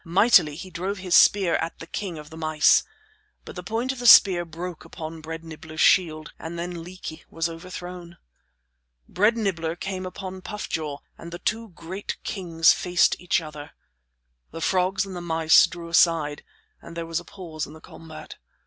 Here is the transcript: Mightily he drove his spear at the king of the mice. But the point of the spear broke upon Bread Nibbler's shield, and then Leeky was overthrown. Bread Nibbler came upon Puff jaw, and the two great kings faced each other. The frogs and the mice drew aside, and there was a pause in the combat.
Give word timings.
Mightily 0.03 0.55
he 0.55 0.71
drove 0.71 0.97
his 0.97 1.13
spear 1.13 1.57
at 1.57 1.77
the 1.77 1.85
king 1.85 2.17
of 2.17 2.31
the 2.31 2.35
mice. 2.37 2.81
But 3.45 3.55
the 3.55 3.61
point 3.61 3.91
of 3.91 3.99
the 3.99 4.07
spear 4.07 4.43
broke 4.45 4.83
upon 4.83 5.21
Bread 5.21 5.43
Nibbler's 5.43 5.79
shield, 5.79 6.33
and 6.39 6.57
then 6.57 6.81
Leeky 6.83 7.23
was 7.29 7.47
overthrown. 7.47 8.17
Bread 9.07 9.37
Nibbler 9.37 9.75
came 9.75 10.07
upon 10.07 10.41
Puff 10.41 10.67
jaw, 10.67 10.97
and 11.19 11.31
the 11.31 11.37
two 11.37 11.69
great 11.75 12.17
kings 12.23 12.73
faced 12.73 13.15
each 13.19 13.41
other. 13.41 13.73
The 14.49 14.59
frogs 14.59 15.05
and 15.05 15.15
the 15.15 15.21
mice 15.21 15.67
drew 15.67 15.89
aside, 15.89 16.43
and 16.81 16.97
there 16.97 17.05
was 17.05 17.19
a 17.19 17.23
pause 17.23 17.67
in 17.67 17.73
the 17.73 17.79
combat. 17.79 18.37